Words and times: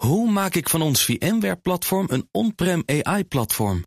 Hoe 0.00 0.30
maak 0.30 0.54
ik 0.54 0.68
van 0.68 0.82
ons 0.82 1.04
VMware-platform 1.04 2.06
een 2.10 2.28
on-prem 2.32 2.82
AI-platform? 2.86 3.84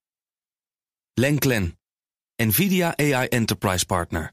Lenklen, 1.13 1.79
NVIDIA 2.35 2.97
AI 2.97 3.27
Enterprise 3.27 3.85
Partner. 3.85 4.31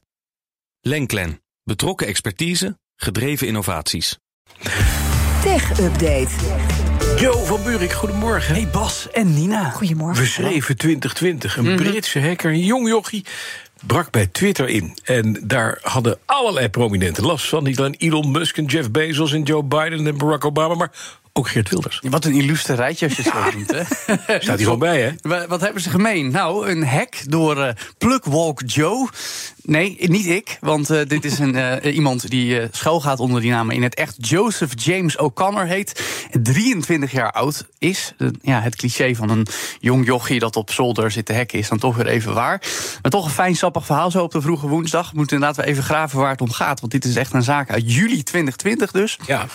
Lenklen, 0.81 1.41
betrokken 1.63 2.07
expertise, 2.07 2.79
gedreven 2.95 3.47
innovaties. 3.47 4.17
Tech 5.41 5.79
Update. 5.79 6.29
Jo 7.17 7.45
van 7.45 7.63
Buurik, 7.63 7.91
goedemorgen. 7.91 8.53
Hey 8.53 8.67
Bas 8.67 9.09
en 9.11 9.33
Nina. 9.33 9.69
Goedemorgen. 9.69 10.23
We 10.23 10.29
schreven 10.29 10.77
2020. 10.77 11.57
Een 11.57 11.75
Britse 11.75 12.21
hacker, 12.21 12.51
een 12.51 12.65
jong 12.65 12.87
jochie, 12.87 13.25
brak 13.85 14.11
bij 14.11 14.27
Twitter 14.27 14.69
in. 14.69 14.97
En 15.03 15.43
daar 15.47 15.79
hadden 15.81 16.19
allerlei 16.25 16.69
prominenten 16.69 17.25
last 17.25 17.47
van. 17.47 17.63
Niet 17.63 17.79
alleen 17.79 17.95
Elon 17.97 18.31
Musk 18.31 18.57
en 18.57 18.65
Jeff 18.65 18.91
Bezos 18.91 19.33
en 19.33 19.43
Joe 19.43 19.63
Biden 19.63 20.07
en 20.07 20.17
Barack 20.17 20.45
Obama... 20.45 20.75
maar 20.75 21.19
ook 21.33 21.47
Geert 21.47 21.69
Wilders. 21.69 21.99
Wat 22.09 22.25
een 22.25 22.33
illustre 22.33 22.73
rijtje 22.75 23.05
als 23.07 23.15
je 23.15 23.21
het 23.23 23.31
zo 23.33 23.57
noemt, 23.57 23.71
hè? 23.71 23.83
Staat 24.39 24.55
hier 24.57 24.57
gewoon 24.57 24.79
bij, 24.79 25.01
hè? 25.01 25.11
Wa- 25.21 25.47
Wat 25.47 25.61
hebben 25.61 25.81
ze 25.81 25.89
gemeen? 25.89 26.31
Nou, 26.31 26.69
een 26.69 26.85
hack 26.87 27.13
door 27.27 27.61
eh 27.63 27.73
Pluckwalk 27.97 28.61
Joe. 28.65 29.09
Nee, 29.63 29.95
niet 29.99 30.25
ik, 30.25 30.57
want 30.59 30.89
eh, 30.89 30.99
dit 31.07 31.25
is 31.25 31.39
een, 31.39 31.55
eh, 31.55 31.95
iemand 31.95 32.29
die 32.29 32.59
eh 32.59 32.67
schuilgaat 32.71 33.19
onder 33.19 33.41
die 33.41 33.51
naam 33.51 33.69
in 33.69 33.83
het 33.83 33.95
echt. 33.95 34.15
Joseph 34.17 34.71
James 34.75 35.17
O'Connor 35.17 35.65
heet. 35.65 36.03
23 36.43 37.11
jaar 37.11 37.31
oud 37.31 37.65
is. 37.77 38.13
Ja, 38.41 38.61
het 38.61 38.75
cliché 38.75 39.15
van 39.15 39.29
een 39.29 39.47
jong 39.79 40.05
jochie 40.05 40.39
dat 40.39 40.55
op 40.55 40.71
zolder 40.71 41.11
zit 41.11 41.25
te 41.25 41.33
hacken 41.35 41.59
is 41.59 41.69
dan 41.69 41.77
toch 41.77 41.95
weer 41.95 42.07
even 42.07 42.33
waar. 42.33 42.61
Maar 43.01 43.11
toch 43.11 43.25
een 43.25 43.31
fijn 43.31 43.55
sappig 43.55 43.85
verhaal 43.85 44.11
zo 44.11 44.23
op 44.23 44.31
de 44.31 44.41
vroege 44.41 44.67
woensdag. 44.67 45.11
We 45.11 45.17
moeten 45.17 45.35
inderdaad 45.37 45.65
even 45.65 45.83
graven 45.83 46.19
waar 46.19 46.31
het 46.31 46.41
om 46.41 46.51
gaat. 46.51 46.79
Want 46.79 46.91
dit 46.91 47.05
is 47.05 47.15
echt 47.15 47.33
een 47.33 47.43
zaak 47.43 47.69
uit 47.69 47.93
juli 47.93 48.23
2020 48.23 48.91
dus. 48.91 49.17
Ja. 49.27 49.45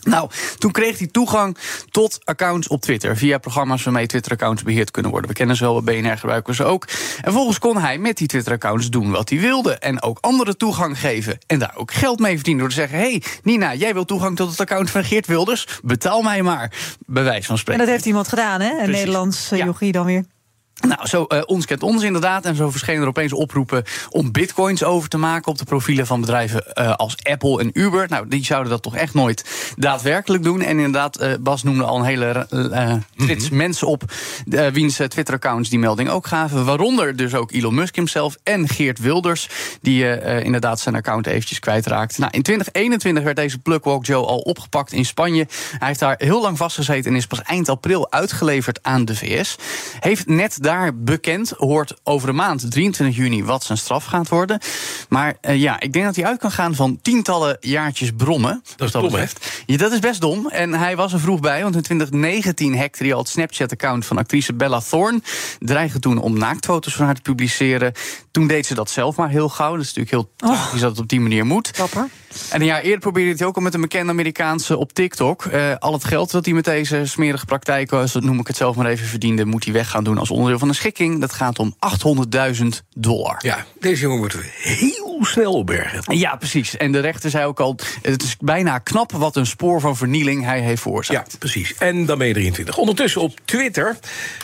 Nou, 0.00 0.30
toen 0.58 0.70
kreeg 0.70 0.98
hij 0.98 1.06
toegang 1.06 1.56
tot 1.90 2.18
accounts 2.24 2.68
op 2.68 2.80
Twitter. 2.80 3.16
Via 3.16 3.38
programma's 3.38 3.82
waarmee 3.82 4.06
Twitter-accounts 4.06 4.62
beheerd 4.62 4.90
kunnen 4.90 5.10
worden. 5.10 5.30
We 5.30 5.36
kennen 5.36 5.56
ze 5.56 5.64
wel, 5.64 5.82
bij 5.82 6.00
BNR 6.00 6.18
gebruiken 6.18 6.54
ze 6.54 6.64
ook. 6.64 6.84
En 6.84 6.92
vervolgens 7.22 7.58
kon 7.58 7.76
hij 7.78 7.98
met 7.98 8.16
die 8.16 8.26
Twitter-accounts 8.26 8.90
doen 8.90 9.10
wat 9.10 9.28
hij 9.28 9.38
wilde. 9.40 9.74
En 9.78 10.02
ook 10.02 10.18
anderen 10.20 10.56
toegang 10.58 10.98
geven. 11.00 11.38
En 11.46 11.58
daar 11.58 11.72
ook 11.76 11.92
geld 11.92 12.18
mee 12.20 12.34
verdienen. 12.34 12.60
Door 12.62 12.70
te 12.72 12.78
zeggen: 12.80 12.98
hey, 12.98 13.22
Nina, 13.42 13.74
jij 13.74 13.94
wil 13.94 14.04
toegang 14.04 14.36
tot 14.36 14.50
het 14.50 14.60
account 14.60 14.90
van 14.90 15.04
Geert 15.04 15.26
Wilders? 15.26 15.66
Betaal 15.82 16.22
mij 16.22 16.42
maar. 16.42 16.72
Bij 17.06 17.22
wijze 17.22 17.46
van 17.46 17.54
En 17.54 17.60
spreken. 17.60 17.82
dat 17.84 17.92
heeft 17.92 18.06
iemand 18.06 18.28
gedaan, 18.28 18.60
hè? 18.60 18.68
Een 18.70 18.76
Precies. 18.76 18.94
Nederlands 18.94 19.50
eh, 19.50 19.58
Ja. 19.58 19.64
jochie 19.64 19.92
dan 19.92 20.04
weer. 20.06 20.24
Nou, 20.80 21.06
zo 21.06 21.24
eh, 21.24 21.42
ons 21.46 21.66
kent 21.66 21.82
ons 21.82 22.02
inderdaad. 22.02 22.44
En 22.44 22.56
zo 22.56 22.70
verschenen 22.70 23.02
er 23.02 23.08
opeens 23.08 23.32
oproepen 23.32 23.84
om 24.10 24.32
bitcoins 24.32 24.84
over 24.84 25.08
te 25.08 25.18
maken 25.18 25.48
op 25.52 25.58
de 25.58 25.64
profielen 25.64 26.06
van 26.06 26.20
bedrijven 26.20 26.74
eh, 26.74 26.94
als 26.94 27.16
Apple 27.22 27.60
en 27.60 27.70
Uber. 27.72 28.06
Nou, 28.08 28.28
die 28.28 28.44
zouden 28.44 28.70
dat 28.70 28.82
toch 28.82 28.96
echt 28.96 29.14
nooit 29.14 29.72
daadwerkelijk 29.76 30.42
doen. 30.42 30.60
En 30.60 30.76
inderdaad, 30.76 31.16
eh, 31.16 31.32
Bas 31.40 31.62
noemde 31.62 31.84
al 31.84 31.98
een 31.98 32.04
hele 32.04 32.46
trits 33.16 33.50
mensen 33.50 33.86
op 33.86 34.02
eh, 34.50 34.66
wiens 34.66 34.96
Twitter-accounts 35.08 35.68
die 35.68 35.78
melding 35.78 36.08
ook 36.08 36.26
gaven. 36.26 36.64
Waaronder 36.64 37.16
dus 37.16 37.34
ook 37.34 37.52
Elon 37.52 37.74
Musk 37.74 37.94
himself 37.94 38.36
en 38.42 38.68
Geert 38.68 38.98
Wilders, 38.98 39.48
die 39.80 40.18
inderdaad 40.42 40.80
zijn 40.80 40.94
account 40.94 41.26
eventjes 41.26 41.58
kwijtraakte. 41.58 42.20
Nou, 42.20 42.32
in 42.32 42.42
2021 42.42 43.22
werd 43.22 43.36
deze 43.36 43.58
Pluckwalk 43.58 44.06
Joe 44.06 44.26
al 44.26 44.38
opgepakt 44.38 44.92
in 44.92 45.04
Spanje. 45.04 45.46
Hij 45.78 45.88
heeft 45.88 46.00
daar 46.00 46.14
heel 46.18 46.40
lang 46.40 46.56
vastgezeten 46.56 47.10
en 47.10 47.16
is 47.16 47.26
pas 47.26 47.42
eind 47.42 47.68
april 47.68 48.12
uitgeleverd 48.12 48.78
aan 48.82 49.04
de 49.04 49.16
VS. 49.16 49.56
Heeft 50.00 50.26
net 50.26 50.62
daar 50.70 50.96
bekend, 50.96 51.50
hoort 51.56 51.94
over 52.02 52.28
een 52.28 52.34
maand, 52.34 52.70
23 52.70 53.16
juni, 53.16 53.44
wat 53.44 53.64
zijn 53.64 53.78
straf 53.78 54.04
gaat 54.04 54.28
worden. 54.28 54.60
Maar 55.08 55.36
eh, 55.40 55.60
ja, 55.60 55.80
ik 55.80 55.92
denk 55.92 56.04
dat 56.04 56.16
hij 56.16 56.24
uit 56.24 56.38
kan 56.38 56.50
gaan 56.50 56.74
van 56.74 56.98
tientallen 57.02 57.56
jaartjes 57.60 58.10
brommen. 58.16 58.62
Dat 58.76 58.88
is 58.88 58.92
wat 58.92 59.02
dom, 59.02 59.10
betreft. 59.10 59.62
Ja, 59.66 59.76
dat 59.76 59.92
is 59.92 59.98
best 59.98 60.20
dom. 60.20 60.48
En 60.48 60.74
hij 60.74 60.96
was 60.96 61.12
er 61.12 61.20
vroeg 61.20 61.40
bij, 61.40 61.62
want 61.62 61.74
in 61.74 61.82
2019 61.82 62.78
hackte 62.78 63.02
hij 63.02 63.12
al 63.12 63.18
het 63.18 63.28
Snapchat-account 63.28 64.06
van 64.06 64.18
actrice 64.18 64.54
Bella 64.54 64.80
Thorne. 64.80 65.20
Dreigde 65.58 65.98
toen 65.98 66.18
om 66.18 66.38
naaktfoto's 66.38 66.94
van 66.94 67.04
haar 67.04 67.14
te 67.14 67.22
publiceren. 67.22 67.92
Toen 68.30 68.46
deed 68.46 68.66
ze 68.66 68.74
dat 68.74 68.90
zelf 68.90 69.16
maar 69.16 69.28
heel 69.28 69.48
gauw. 69.48 69.72
Dat 69.76 69.84
is 69.84 69.94
natuurlijk 69.94 70.10
heel 70.10 70.32
tragisch 70.36 70.80
dat 70.80 70.90
het 70.90 71.00
op 71.00 71.08
die 71.08 71.20
manier 71.20 71.46
moet. 71.46 71.76
Dapper. 71.76 72.08
En 72.50 72.60
een 72.60 72.66
jaar 72.66 72.82
eerder 72.82 72.98
probeerde 72.98 73.28
hij 73.28 73.38
het 73.38 73.48
ook 73.48 73.56
al 73.56 73.62
met 73.62 73.74
een 73.74 73.80
bekende 73.80 74.12
Amerikaanse 74.12 74.76
op 74.76 74.92
TikTok. 74.92 75.44
Eh, 75.44 75.74
al 75.78 75.92
het 75.92 76.04
geld 76.04 76.30
dat 76.30 76.44
hij 76.44 76.54
met 76.54 76.64
deze 76.64 77.02
smerige 77.04 77.44
praktijken, 77.44 78.08
zo 78.08 78.20
noem 78.20 78.40
ik 78.40 78.46
het 78.46 78.56
zelf 78.56 78.76
maar 78.76 78.86
even, 78.86 79.06
verdiende, 79.06 79.44
moet 79.44 79.64
hij 79.64 79.72
weg 79.72 79.90
gaan 79.90 80.04
doen 80.04 80.18
als 80.18 80.30
onderdeel 80.30 80.58
van 80.60 80.68
een 80.68 80.74
schikking. 80.74 81.20
Dat 81.20 81.32
gaat 81.32 81.58
om 81.58 81.74
800.000 82.60 82.66
dollar. 82.94 83.38
Ja, 83.42 83.66
deze 83.80 84.02
jongen 84.02 84.20
we 84.38 84.50
heel 84.52 84.99
snel 85.26 85.52
opbergen. 85.52 86.18
Ja, 86.18 86.36
precies. 86.36 86.76
En 86.76 86.92
de 86.92 86.98
rechter 87.00 87.30
zei 87.30 87.44
ook 87.44 87.60
al: 87.60 87.76
het 88.02 88.22
is 88.22 88.36
bijna 88.40 88.78
knap 88.78 89.12
wat 89.12 89.36
een 89.36 89.46
spoor 89.46 89.80
van 89.80 89.96
vernieling 89.96 90.44
hij 90.44 90.58
heeft 90.60 90.68
Ja, 90.70 90.82
veroorzaakt. 90.82 91.38
precies. 91.38 91.74
En 91.78 92.06
dan 92.06 92.18
ben 92.18 92.26
je 92.26 92.32
23. 92.32 92.76
Ondertussen 92.76 93.20
op 93.20 93.38
Twitter 93.44 93.96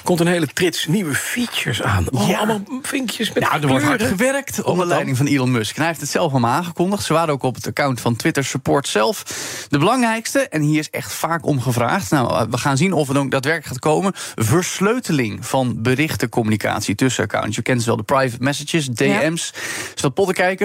komt 0.02 0.20
een 0.20 0.26
hele 0.26 0.46
trits 0.46 0.86
nieuwe 0.86 1.14
features 1.14 1.82
aan. 1.82 2.06
Oh, 2.10 2.28
Ja. 2.28 2.36
allemaal 2.38 2.60
vinkjes 2.82 3.32
met 3.32 3.42
Nou, 3.42 3.60
er 3.62 3.68
wordt 3.68 3.84
hard 3.84 4.02
gewerkt 4.02 4.62
onder 4.62 4.86
leiding 4.86 5.16
van 5.16 5.26
Elon 5.26 5.50
Musk. 5.50 5.70
En 5.74 5.78
hij 5.80 5.86
heeft 5.88 6.00
het 6.00 6.10
zelf 6.10 6.30
allemaal 6.30 6.50
aangekondigd. 6.52 7.04
Ze 7.04 7.12
waren 7.12 7.34
ook 7.34 7.42
op 7.42 7.54
het 7.54 7.66
account 7.66 8.00
van 8.00 8.16
Twitter 8.16 8.44
Support 8.44 8.88
zelf. 8.88 9.22
De 9.68 9.78
belangrijkste, 9.78 10.38
en 10.48 10.62
hier 10.62 10.78
is 10.78 10.90
echt 10.90 11.12
vaak 11.12 11.46
om 11.46 11.60
gevraagd. 11.60 12.10
Nou, 12.10 12.46
we 12.50 12.58
gaan 12.58 12.76
zien 12.76 12.92
of 12.92 13.08
het 13.08 13.16
ook 13.16 13.30
daadwerkelijk 13.30 13.66
gaat 13.72 13.78
komen. 13.92 14.12
Versleuteling 14.34 15.46
van 15.46 15.82
berichtencommunicatie 15.82 16.94
tussen 16.94 17.24
accounts. 17.24 17.56
Je 17.56 17.62
kent 17.62 17.80
ze 17.80 17.86
wel, 17.86 17.96
de 17.96 18.02
private 18.02 18.42
messages, 18.42 18.86
DM's. 18.86 19.52
Zodat 19.94 20.14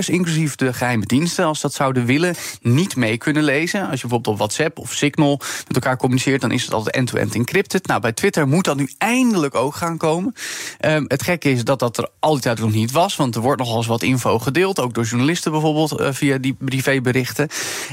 inclusief 0.10 0.56
de 0.56 0.74
geheime 0.74 1.06
diensten, 1.06 1.46
als 1.46 1.62
dat 1.62 1.74
zouden 1.74 2.06
willen, 2.06 2.36
niet 2.62 2.96
mee 2.96 3.18
kunnen 3.18 3.44
lezen. 3.44 3.82
Als 3.82 4.02
je 4.02 4.08
bijvoorbeeld 4.08 4.28
op 4.28 4.38
WhatsApp 4.38 4.80
of 4.80 4.94
Signal 4.94 5.40
met 5.68 5.76
elkaar 5.76 5.98
communiceert, 5.98 6.42
dan 6.42 6.52
is 6.52 6.64
het 6.64 6.74
altijd 6.74 6.96
end-to-end 6.96 7.36
encrypted. 7.36 7.88
Nou, 7.88 8.02
bij 8.02 8.12
Twitter 8.12 8.48
moet 8.48 8.66
dat 8.66 8.78
nu 8.78 8.90
eindelijk 8.98 9.56
ook 9.56 9.76
gaan 9.76 9.98
komen. 9.98 10.34
Ehm, 10.80 11.04
het 11.08 11.24
gekke 11.24 11.52
is 11.52 11.64
dat 11.64 11.80
dat 11.80 11.98
er 11.98 12.10
al 12.20 12.32
die 12.32 12.42
tijd 12.42 12.60
nog 12.60 12.72
niet 12.72 12.92
was, 12.92 13.16
want 13.16 13.36
er 13.36 13.42
wordt 13.42 13.62
nogal 13.62 13.78
eens 13.78 13.88
wat 13.88 14.04
info 14.04 14.40
gedeeld, 14.40 14.80
ook 14.80 14.94
door 14.94 15.04
journalisten 15.04 15.52
bijvoorbeeld 15.52 16.00
eh, 16.00 16.08
via 16.12 16.38
die 16.38 16.56
privéberichten. 16.60 17.48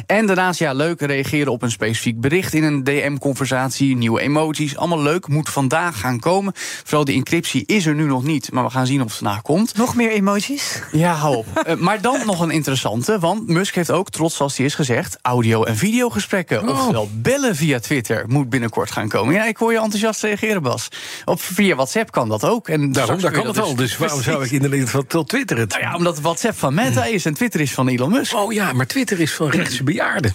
En 0.06 0.26
daarnaast, 0.26 0.58
ja, 0.58 0.72
leuk 0.72 1.00
reageren 1.00 1.52
op 1.52 1.62
een 1.62 1.70
specifiek 1.70 2.20
bericht 2.20 2.54
in 2.54 2.64
een 2.64 2.84
DM-conversatie, 2.84 3.96
nieuwe 3.96 4.20
emojis, 4.20 4.76
allemaal 4.76 5.02
leuk, 5.02 5.28
moet 5.28 5.48
vandaag 5.48 6.00
gaan 6.00 6.18
komen. 6.18 6.52
Vooral 6.84 7.04
de 7.04 7.12
encryptie 7.12 7.62
is 7.66 7.86
er 7.86 7.94
nu 7.94 8.04
nog 8.04 8.22
niet, 8.22 8.52
maar 8.52 8.64
we 8.64 8.70
gaan 8.70 8.86
zien 8.86 9.00
of 9.00 9.06
het 9.06 9.16
vandaag 9.16 9.42
komt. 9.42 9.76
Nog 9.76 9.94
meer 9.94 10.10
emojis. 10.10 10.82
Ja, 10.92 11.14
hou 11.14 11.36
op. 11.36 11.46
Eh, 11.58 11.76
maar 11.76 11.97
dan 12.00 12.26
nog 12.26 12.40
een 12.40 12.50
interessante, 12.50 13.18
want 13.18 13.48
Musk 13.48 13.74
heeft 13.74 13.90
ook, 13.90 14.10
trots 14.10 14.36
zoals 14.36 14.56
hij 14.56 14.66
is 14.66 14.74
gezegd, 14.74 15.18
audio- 15.22 15.64
en 15.64 15.76
videogesprekken. 15.76 16.68
Oftewel 16.68 17.08
bellen 17.12 17.56
via 17.56 17.78
Twitter 17.78 18.24
moet 18.28 18.48
binnenkort 18.48 18.90
gaan 18.90 19.08
komen. 19.08 19.34
Ja, 19.34 19.44
ik 19.44 19.56
hoor 19.56 19.72
je 19.72 19.78
enthousiast 19.78 20.22
reageren, 20.22 20.62
Bas. 20.62 20.88
Op, 21.24 21.42
via 21.42 21.74
WhatsApp 21.74 22.10
kan 22.10 22.28
dat 22.28 22.44
ook. 22.44 22.68
En 22.68 22.92
Daarom, 22.92 23.20
daar 23.20 23.30
kan 23.30 23.46
het 23.46 23.58
al. 23.58 23.74
Dus 23.74 23.96
waarom 23.96 24.22
zou 24.22 24.44
ik 24.44 24.50
inderdaad 24.50 24.90
van 24.90 25.06
tot 25.06 25.28
Twitter 25.28 25.58
het? 25.58 25.70
Nou 25.70 25.82
ja, 25.82 25.94
omdat 25.94 26.20
WhatsApp 26.20 26.58
van 26.58 26.74
Meta 26.74 27.04
is 27.04 27.24
en 27.24 27.34
Twitter 27.34 27.60
is 27.60 27.72
van 27.72 27.88
Elon 27.88 28.10
Musk. 28.10 28.34
Oh 28.34 28.52
ja, 28.52 28.72
maar 28.72 28.86
Twitter 28.86 29.20
is 29.20 29.34
van 29.34 29.50
rechtse 29.50 29.82
bejaarden. 29.82 30.34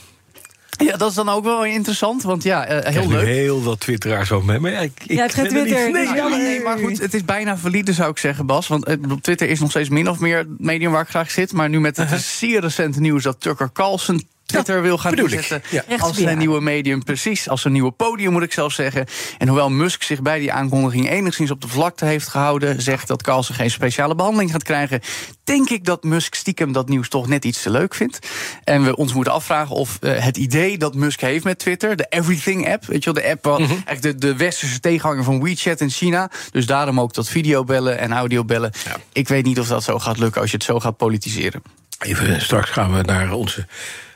Ja, 0.83 0.97
dat 0.97 1.09
is 1.09 1.15
dan 1.15 1.29
ook 1.29 1.43
wel 1.43 1.65
interessant, 1.65 2.23
want 2.23 2.43
ja, 2.43 2.65
eh, 2.65 2.77
Ik 2.93 2.99
heel 2.99 3.09
leuk. 3.09 3.25
heel 3.25 3.63
wat 3.63 3.79
twitteraars 3.79 4.31
over 4.31 4.45
mij. 4.45 4.59
Maar 4.59 4.71
ja, 4.71 4.79
ik, 4.79 4.91
ik 5.05 5.11
Ja, 5.17 5.23
het 5.23 5.33
gaat 5.33 5.43
ben 5.47 5.55
er 5.55 5.63
niet- 5.63 5.73
Twitter. 5.73 6.29
Nee, 6.29 6.61
maar 6.61 6.77
goed, 6.77 6.99
het 6.99 7.13
is 7.13 7.25
bijna 7.25 7.57
valide, 7.57 7.93
zou 7.93 8.09
ik 8.11 8.17
zeggen, 8.17 8.45
Bas. 8.45 8.67
Want 8.67 8.85
eh, 8.85 8.95
op 9.11 9.21
Twitter 9.21 9.49
is 9.49 9.59
nog 9.59 9.69
steeds 9.69 9.89
min 9.89 10.09
of 10.09 10.19
meer 10.19 10.37
het 10.37 10.47
medium 10.59 10.91
waar 10.91 11.01
ik 11.01 11.09
graag 11.09 11.31
zit. 11.31 11.53
Maar 11.53 11.69
nu 11.69 11.79
met 11.79 11.97
het 11.97 12.21
zeer 12.21 12.61
recente 12.61 12.99
nieuws 12.99 13.23
dat 13.23 13.41
Tucker 13.41 13.69
Carlson 13.73 14.23
Twitter 14.45 14.81
wil 14.81 14.97
gaan 14.97 15.13
inzetten 15.15 15.61
Ja. 15.69 15.77
als 15.77 15.85
zijn 15.85 15.99
Rechtsbejaarden. 15.99 16.37
nieuwe 16.37 16.61
medium. 16.61 17.03
Precies, 17.03 17.49
als 17.49 17.61
zijn 17.61 17.73
nieuwe 17.73 17.91
podium 17.91 18.31
moet 18.31 18.43
ik 18.43 18.53
zelf 18.53 18.73
zeggen. 18.73 19.05
En 19.37 19.47
hoewel 19.47 19.69
Musk 19.69 20.03
zich 20.03 20.21
bij 20.21 20.39
die 20.39 20.51
aankondiging 20.51 21.09
enigszins 21.09 21.51
op 21.51 21.61
de 21.61 21.67
vlakte 21.67 22.05
heeft 22.05 22.27
gehouden... 22.27 22.81
zegt 22.81 23.07
dat 23.07 23.23
Carlson 23.23 23.55
geen 23.55 23.71
speciale 23.71 24.15
behandeling 24.15 24.51
gaat 24.51 24.63
krijgen... 24.63 25.01
denk 25.43 25.69
ik 25.69 25.85
dat 25.85 26.03
Musk 26.03 26.35
stiekem 26.35 26.71
dat 26.71 26.89
nieuws 26.89 27.09
toch 27.09 27.27
net 27.27 27.45
iets 27.45 27.61
te 27.61 27.69
leuk 27.69 27.95
vindt. 27.95 28.19
En 28.63 28.83
we 28.83 28.95
ons 28.95 29.13
moeten 29.13 29.33
afvragen 29.33 29.75
of 29.75 29.97
eh, 30.01 30.23
het 30.23 30.37
idee 30.37 30.77
dat 30.77 30.95
Musk 30.95 31.21
heeft 31.21 31.43
met 31.43 31.59
Twitter... 31.59 31.95
de 31.95 32.05
Everything-app, 32.09 32.85
weet 32.85 33.03
je 33.03 33.13
wel, 33.13 33.23
de 33.23 33.29
app... 33.29 33.43
wat 33.43 33.59
eigenlijk 33.59 34.01
de, 34.01 34.15
de 34.15 34.35
westerse 34.35 34.79
tegenhanger 34.79 35.23
van 35.23 35.43
WeChat 35.43 35.81
in 35.81 35.89
China... 35.89 36.31
dus 36.51 36.65
daarom 36.65 36.99
ook 36.99 37.13
dat 37.13 37.29
videobellen 37.29 37.99
en 37.99 38.11
audiobellen. 38.11 38.71
Ja. 38.85 38.95
Ik 39.13 39.27
weet 39.27 39.45
niet 39.45 39.59
of 39.59 39.67
dat 39.67 39.83
zo 39.83 39.99
gaat 39.99 40.17
lukken 40.17 40.41
als 40.41 40.49
je 40.51 40.55
het 40.57 40.65
zo 40.65 40.79
gaat 40.79 40.97
politiseren. 40.97 41.63
Even, 41.99 42.41
straks 42.41 42.69
gaan 42.69 42.93
we 42.93 43.01
naar 43.01 43.31
onze 43.31 43.67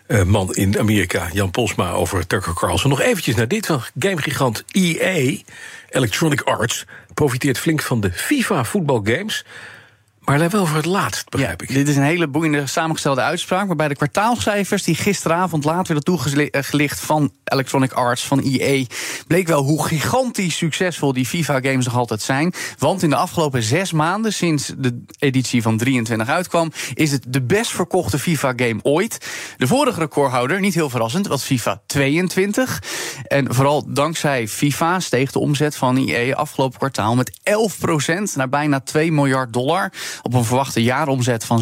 eh, 0.08 0.24
man 0.24 0.54
in 0.54 0.80
Amerika, 0.80 1.30
Jan 1.34 1.52
Posma, 1.52 1.92
over 1.92 2.28
Tucker 2.28 2.54
Carlson. 2.54 2.90
Nog 2.90 3.02
eventjes 3.02 3.36
naar 3.36 3.48
dit 3.48 3.66
van 3.66 3.82
gamegigant 4.00 4.64
EA, 4.72 5.38
Electronic 5.90 6.42
Arts... 6.42 6.86
profiteert 7.14 7.58
flink 7.58 7.82
van 7.82 8.00
de 8.00 8.12
FIFA 8.12 8.64
voetbalgames... 8.64 9.46
Maar 10.28 10.50
wel 10.50 10.66
voor 10.66 10.78
het 10.78 10.86
laatst, 10.86 11.30
begrijp 11.30 11.62
ik. 11.62 11.74
Dit 11.74 11.88
is 11.88 11.96
een 11.96 12.04
hele 12.04 12.28
boeiende 12.28 12.68
samengestelde 12.68 13.22
uitspraak. 13.22 13.68
Waarbij 13.68 13.88
de 13.88 13.96
kwartaalcijfers 13.96 14.84
die 14.84 14.96
gisteravond 14.96 15.64
laat 15.64 15.88
werden 15.88 16.04
toegelicht 16.04 17.00
van 17.00 17.32
Electronic 17.44 17.92
Arts, 17.92 18.26
van 18.26 18.40
EA. 18.40 18.86
bleek 19.28 19.48
wel 19.48 19.64
hoe 19.64 19.86
gigantisch 19.88 20.58
succesvol 20.58 21.14
die 21.14 21.26
FIFA-games 21.26 21.86
nog 21.86 21.96
altijd 21.96 22.22
zijn. 22.22 22.54
Want 22.78 23.04
in 23.04 23.10
de 23.10 23.16
afgelopen 23.16 23.64
zes 23.64 23.92
maanden, 23.92 24.34
sinds 24.34 24.74
de 24.78 25.04
editie 25.20 25.62
van 25.62 25.78
23 25.78 26.28
uitkwam. 26.28 26.72
is 26.94 27.12
het 27.12 27.26
de 27.28 27.42
best 27.42 27.72
verkochte 27.72 28.20
FIFA-game 28.20 28.80
ooit. 28.82 29.28
De 29.58 29.68
vorige 29.68 30.00
recordhouder, 30.00 30.60
niet 30.60 30.74
heel 30.74 30.90
verrassend, 30.90 31.28
was 31.28 31.44
FIFA 31.44 31.82
22. 31.86 32.82
En 33.24 33.54
vooral 33.54 33.84
dankzij 33.88 34.48
FIFA 34.48 35.00
steeg 35.00 35.32
de 35.32 35.40
omzet 35.40 35.76
van 35.76 35.98
EA 35.98 36.36
afgelopen 36.36 36.78
kwartaal 36.78 37.16
met 37.16 37.40
11% 37.44 38.36
naar 38.36 38.50
bijna 38.50 38.80
2 38.80 39.12
miljard 39.12 39.54
dollar. 39.54 39.92
Op 40.22 40.34
een 40.34 40.44
verwachte 40.44 40.84
jaaromzet 40.84 41.46
van 41.46 41.62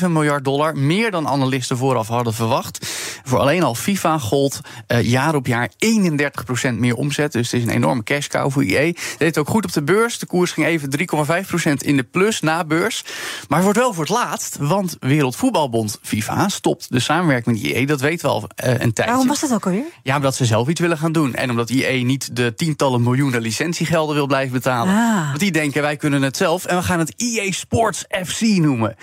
7,7 0.00 0.06
miljard 0.08 0.44
dollar. 0.44 0.76
Meer 0.76 1.10
dan 1.10 1.28
analisten 1.28 1.76
vooraf 1.76 2.08
hadden 2.08 2.34
verwacht. 2.34 2.95
Voor 3.28 3.38
alleen 3.38 3.62
al 3.62 3.74
FIFA 3.74 4.18
gold 4.18 4.60
uh, 4.88 5.02
jaar 5.02 5.34
op 5.34 5.46
jaar 5.46 5.70
31% 5.70 6.74
meer 6.74 6.94
omzet. 6.94 7.32
Dus 7.32 7.50
het 7.50 7.60
is 7.60 7.66
een 7.66 7.74
enorme 7.74 8.02
cash 8.02 8.26
cow 8.26 8.50
voor 8.50 8.62
EA. 8.62 8.92
Deed 9.18 9.38
ook 9.38 9.48
goed 9.48 9.64
op 9.64 9.72
de 9.72 9.82
beurs. 9.82 10.18
De 10.18 10.26
koers 10.26 10.52
ging 10.52 10.66
even 10.66 10.88
3,5% 11.70 11.72
in 11.86 11.96
de 11.96 12.02
plus 12.02 12.40
na 12.40 12.64
beurs. 12.64 13.04
Maar 13.48 13.58
het 13.58 13.64
wordt 13.64 13.78
wel 13.78 13.92
voor 13.92 14.04
het 14.04 14.12
laatst. 14.12 14.56
Want 14.60 14.96
Wereldvoetbalbond 15.00 15.98
FIFA 16.02 16.48
stopt 16.48 16.86
de 16.90 17.00
samenwerking 17.00 17.62
met 17.62 17.72
EA. 17.72 17.86
Dat 17.86 18.00
weet 18.00 18.22
wel 18.22 18.42
uh, 18.42 18.70
een 18.70 18.78
tijdje. 18.78 19.04
Waarom 19.04 19.28
was 19.28 19.40
dat 19.40 19.52
ook 19.52 19.66
alweer? 19.66 19.84
Ja, 20.02 20.16
omdat 20.16 20.34
ze 20.34 20.44
zelf 20.44 20.68
iets 20.68 20.80
willen 20.80 20.98
gaan 20.98 21.12
doen. 21.12 21.34
En 21.34 21.50
omdat 21.50 21.70
EA 21.70 22.04
niet 22.04 22.36
de 22.36 22.54
tientallen 22.54 23.02
miljoenen 23.02 23.40
licentiegelden 23.40 24.14
wil 24.14 24.26
blijven 24.26 24.52
betalen. 24.52 24.94
Ah. 24.94 25.26
Want 25.26 25.40
die 25.40 25.52
denken, 25.52 25.82
wij 25.82 25.96
kunnen 25.96 26.22
het 26.22 26.36
zelf. 26.36 26.64
En 26.64 26.76
we 26.76 26.82
gaan 26.82 26.98
het 26.98 27.14
EA 27.16 27.52
Sports 27.52 28.04
FC 28.24 28.40
noemen. 28.40 28.96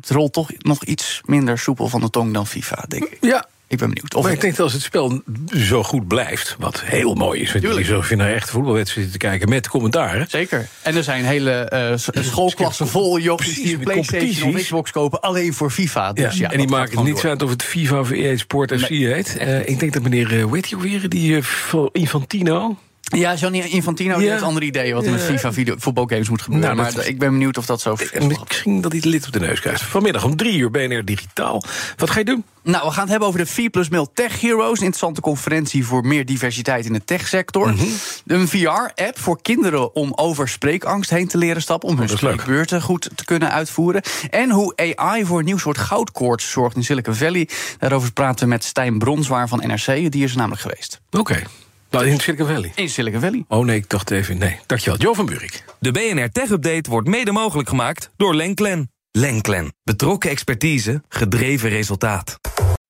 Het 0.00 0.10
rolt 0.10 0.32
toch 0.32 0.50
nog 0.58 0.84
iets 0.84 1.20
minder 1.24 1.58
soepel 1.58 1.88
van 1.88 2.00
de 2.00 2.10
tong 2.10 2.34
dan 2.34 2.46
FIFA, 2.46 2.84
denk 2.88 3.04
ik. 3.04 3.18
Ja, 3.20 3.46
Ik 3.68 3.78
ben 3.78 3.88
benieuwd. 3.88 4.14
Of 4.14 4.22
maar 4.22 4.32
ik 4.32 4.40
denk 4.40 4.56
dat 4.56 4.64
als 4.64 4.72
het 4.72 4.82
spel 4.82 5.22
zo 5.56 5.82
goed 5.82 6.08
blijft, 6.08 6.56
wat 6.58 6.82
heel 6.84 7.14
mooi 7.14 7.40
is, 7.40 7.52
jullie 7.52 7.84
zo 7.84 8.02
je 8.08 8.16
naar 8.16 8.32
echte 8.32 8.50
voetbalwedstrijden 8.52 9.12
te 9.12 9.18
kijken 9.18 9.48
met 9.48 9.68
commentaren. 9.68 10.26
Zeker. 10.28 10.68
En 10.82 10.96
er 10.96 11.02
zijn 11.02 11.24
hele 11.24 11.50
eh, 11.50 11.96
s- 11.96 12.08
schoolklassen 12.12 12.88
vol 12.88 13.18
jochies 13.18 13.54
die 13.54 13.74
een 13.74 13.80
PlayStation 13.80 14.54
of. 14.54 14.60
Xbox 14.60 14.90
kopen 14.90 15.20
alleen 15.20 15.54
voor 15.54 15.70
FIFA. 15.70 16.12
Dus 16.12 16.36
ja, 16.38 16.50
en 16.50 16.58
die 16.58 16.68
maken 16.68 17.04
niets 17.04 17.20
door. 17.22 17.30
uit 17.30 17.42
of 17.42 17.50
het 17.50 17.62
FIFA 17.62 17.98
of 18.00 18.10
EA 18.10 18.36
Sport 18.36 18.80
FC 18.80 18.88
heet. 18.88 19.36
Eh, 19.36 19.68
ik 19.68 19.78
denk 19.78 19.92
dat 19.92 20.02
meneer, 20.02 20.32
uh, 20.32 20.44
alweer, 20.72 21.08
die 21.08 21.36
eh, 21.36 21.84
Infantino. 21.92 22.76
Ja, 23.08 23.36
Gianni 23.36 23.60
Infantino 23.62 24.14
die 24.16 24.24
Ja. 24.24 24.30
heeft 24.30 24.42
andere 24.42 24.66
ideeën 24.66 24.94
wat 24.94 25.04
met 25.04 25.20
Ja. 25.20 25.26
FIFA 25.26 25.52
video, 25.52 25.74
voetbalgames 25.78 26.28
moet 26.28 26.42
gebeuren. 26.42 26.76
Nou, 26.76 26.80
maar 26.92 26.98
is- 27.00 27.06
ik 27.08 27.18
ben 27.18 27.30
benieuwd 27.30 27.56
of 27.58 27.66
dat 27.66 27.80
zo 27.80 27.96
gaat. 27.96 28.28
misschien 28.48 28.80
dat 28.80 28.90
hij 28.92 29.00
het 29.00 29.10
lid 29.10 29.26
op 29.26 29.32
de 29.32 29.40
neus 29.40 29.60
krijgt. 29.60 29.82
Vanmiddag 29.82 30.24
om 30.24 30.36
drie 30.36 30.58
uur 30.58 30.70
BNR 30.70 31.04
Digitaal. 31.04 31.62
Wat 31.96 32.10
ga 32.10 32.18
je 32.18 32.24
doen? 32.24 32.44
Nou, 32.62 32.84
we 32.86 32.90
gaan 32.92 33.00
het 33.02 33.10
hebben 33.10 33.28
over 33.28 33.40
de 33.40 33.46
4 33.46 33.70
plus 33.70 33.88
mail 33.88 34.10
Tech 34.14 34.40
Heroes. 34.40 34.70
Een 34.78 34.84
interessante 34.84 35.20
conferentie 35.20 35.86
voor 35.86 36.06
meer 36.06 36.24
diversiteit 36.26 36.84
in 36.86 36.92
de 36.92 37.04
techsector. 37.04 37.68
Mhm. 37.72 37.84
Een 38.26 38.48
VR-app 38.48 39.18
voor 39.18 39.42
kinderen 39.42 39.94
om 39.94 40.12
over 40.14 40.48
spreekangst 40.48 41.10
heen 41.10 41.28
te 41.28 41.38
leren 41.38 41.62
stappen. 41.62 41.88
Om 41.88 41.96
hun 41.96 42.04
is 42.04 42.10
leuk. 42.10 42.18
spreekbeurten 42.32 42.82
goed 42.82 43.10
te 43.14 43.24
kunnen 43.24 43.50
uitvoeren. 43.52 44.02
En 44.30 44.50
hoe 44.50 44.72
AI 44.96 45.24
voor 45.24 45.38
een 45.38 45.44
nieuw 45.44 45.58
soort 45.58 45.78
goudkoorts 45.78 46.50
zorgt 46.50 46.76
in 46.76 46.84
Silicon 46.84 47.14
Valley. 47.14 47.48
Daarover 47.78 48.12
praten 48.12 48.44
we 48.44 48.50
met 48.50 48.64
Stijn 48.64 48.98
Bronswaar 48.98 49.48
van 49.48 49.62
NRC. 49.66 50.12
Die 50.12 50.24
is 50.24 50.30
er 50.30 50.36
namelijk 50.36 50.60
geweest. 50.62 51.00
Oké. 51.10 51.42
Nou, 51.90 52.06
in 52.06 52.20
Silicon 52.20 52.46
Valley. 52.46 52.72
In 52.74 52.88
Silicon 52.88 53.20
Valley. 53.20 53.44
Oh 53.48 53.64
nee, 53.64 53.76
ik 53.76 53.88
dacht 53.88 54.10
even, 54.10 54.38
nee. 54.38 54.60
Dankjewel. 54.66 54.98
Jo 54.98 55.14
van 55.14 55.26
Buurik. 55.26 55.64
De 55.80 55.90
BNR 55.90 56.30
Tech 56.30 56.50
Update 56.50 56.90
wordt 56.90 57.08
mede 57.08 57.32
mogelijk 57.32 57.68
gemaakt 57.68 58.10
door 58.16 58.34
Lenklen. 58.34 58.92
Lenklen. 59.10 59.74
Betrokken 59.82 60.30
expertise, 60.30 61.02
gedreven 61.08 61.68
resultaat. 61.68 62.38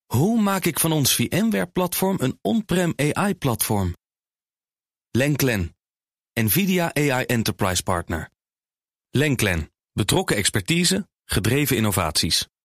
Hoe 0.06 0.40
maak 0.40 0.64
ik 0.64 0.80
van 0.80 0.92
ons 0.92 1.14
VMware-platform 1.14 2.16
een 2.20 2.38
on-prem 2.42 2.92
AI-platform? 2.96 3.94
Lenklen. 5.10 5.76
NVIDIA 6.40 6.94
AI 6.94 7.24
Enterprise 7.24 7.82
Partner. 7.82 8.30
Lenklen. 9.10 9.70
Betrokken 9.92 10.36
expertise, 10.36 11.08
gedreven 11.24 11.76
innovaties. 11.76 12.48